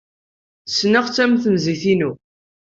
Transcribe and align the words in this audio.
Ssneɣ-t 0.69 1.17
am 1.23 1.33
temzit-inu. 1.43 2.11